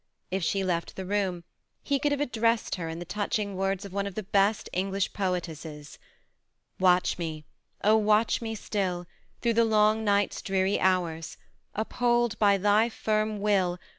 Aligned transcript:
If 0.31 0.43
she 0.43 0.63
left 0.63 0.95
the 0.95 1.05
room, 1.05 1.43
he 1.83 1.99
could 1.99 2.11
have 2.11 2.19
addressed 2.21 2.73
her 2.73 2.89
in 2.89 2.97
the 2.97 3.05
touching 3.05 3.55
words 3.55 3.85
of 3.85 3.93
one 3.93 4.07
of 4.07 4.15
the 4.15 4.23
best 4.23 4.67
of 4.67 4.73
English 4.79 5.13
poetesses, 5.13 5.99
—Watch 6.79 7.19
me, 7.19 7.45
oh 7.83 7.97
watch 7.97 8.41
me 8.41 8.55
still, 8.55 9.05
Through 9.43 9.53
the 9.53 9.63
long 9.63 10.03
night's 10.03 10.41
dreary 10.41 10.79
hours— 10.79 11.37
Uphold, 11.75 12.39
by 12.39 12.57
thy 12.57 12.89
firm 12.89 13.41
will. 13.41 13.77